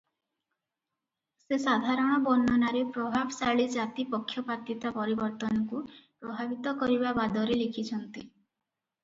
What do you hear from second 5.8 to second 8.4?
ପ୍ରଭାବିତ କରିବା ବାଦରେ ଲେଖିଛନ୍ତି।